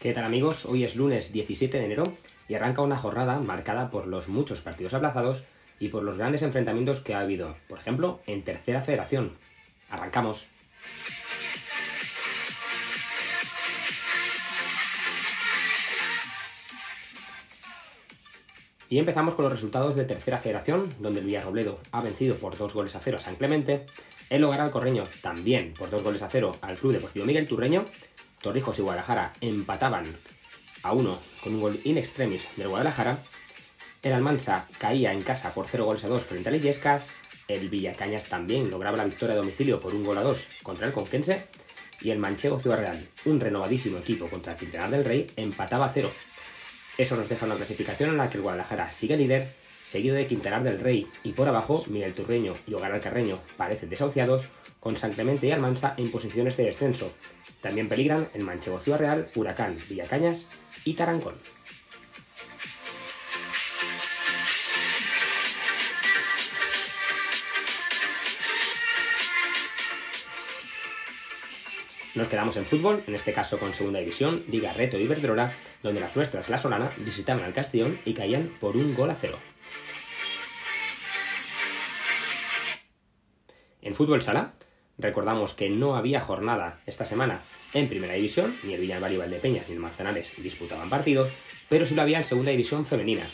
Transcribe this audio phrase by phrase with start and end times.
[0.00, 0.64] ¿Qué tal amigos?
[0.64, 2.04] Hoy es lunes 17 de enero
[2.48, 5.44] y arranca una jornada marcada por los muchos partidos aplazados
[5.78, 9.36] y por los grandes enfrentamientos que ha habido, por ejemplo, en Tercera Federación.
[9.90, 10.48] Arrancamos.
[18.88, 22.72] Y empezamos con los resultados de Tercera Federación, donde el Villarrobledo ha vencido por dos
[22.72, 23.84] goles a cero a San Clemente,
[24.30, 27.84] el Hogar Alcorreño también por dos goles a cero al Club Deportivo Miguel Turreño,
[28.40, 30.16] Torrijos y Guadalajara empataban
[30.82, 33.18] a uno con un gol in extremis del Guadalajara,
[34.02, 38.26] el Almansa caía en casa por 0 goles a 2 frente a Illescas, el Villacañas
[38.26, 41.46] también lograba la victoria a domicilio por un gol a 2 contra el Conquense,
[42.00, 45.92] y el Manchego Ciudad Real, un renovadísimo equipo contra el Quintanar del Rey, empataba a
[45.92, 46.10] 0.
[46.96, 50.62] Eso nos deja una clasificación en la que el Guadalajara sigue líder, seguido de Quintanar
[50.62, 54.48] del Rey, y por abajo Miguel Turreño y Hogar Alcarreño parecen desahuciados,
[54.80, 57.12] con San Clemente y Almansa en posiciones de descenso.
[57.60, 60.48] También peligran el Manchego Ciudad Real, Huracán, Villacañas
[60.84, 61.34] y Tarancón.
[72.16, 76.16] Nos quedamos en fútbol, en este caso con Segunda División, Liga Reto Iberdrola, donde las
[76.16, 79.38] nuestras, la Solana, visitaban al Castellón y caían por un gol a cero.
[83.80, 84.54] En fútbol sala,
[84.98, 87.40] recordamos que no había jornada esta semana
[87.74, 91.30] en Primera División, ni el Villalba y Valdepeñas ni el Manzanares disputaban partidos,
[91.68, 93.30] pero sí lo había en Segunda División femenina.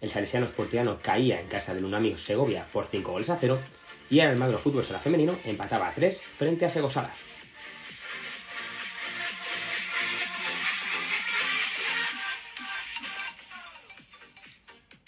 [0.00, 3.58] El Salesiano Sportiano caía en casa del Unamigo Segovia por 5 goles a 0
[4.08, 7.12] y el Almagro Fútbol Sala Femenino empataba a 3 frente a Segosala.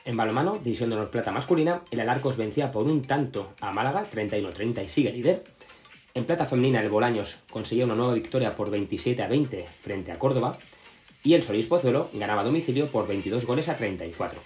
[0.09, 4.07] En balonmano, División de Honor Plata masculina, el Alarcos vencía por un tanto a Málaga,
[4.11, 5.45] 31-30 y sigue líder.
[6.15, 10.19] En plata femenina, el Bolaños conseguía una nueva victoria por 27 a 20 frente a
[10.19, 10.57] Córdoba.
[11.23, 14.41] Y el Solís Pozuelo ganaba domicilio por 22 goles a 34.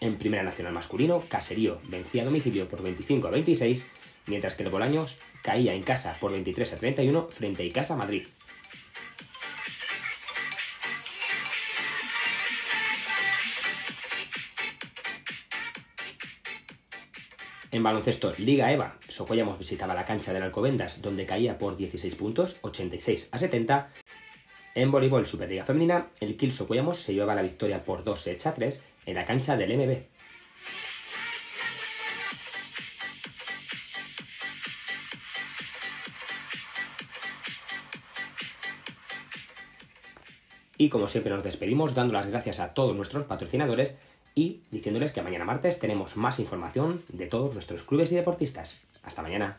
[0.00, 3.86] En Primera Nacional masculino, Caserío vencía domicilio por 25 a 26,
[4.26, 8.24] mientras que el Bolaños caía en casa por 23 a 31 frente a Icasa Madrid.
[17.72, 22.56] En baloncesto, Liga EVA, Socollamos visitaba la cancha del Alcobendas, donde caía por 16 puntos,
[22.62, 23.88] 86 a 70.
[24.76, 28.54] En voleibol Superliga Femenina, el Kiel Socollamos se llevaba la victoria por 2 sets a
[28.54, 29.96] 3 en la cancha del MB.
[40.78, 43.94] Y como siempre nos despedimos dando las gracias a todos nuestros patrocinadores
[44.36, 48.78] y diciéndoles que mañana martes tenemos más información de todos nuestros clubes y deportistas.
[49.02, 49.58] Hasta mañana.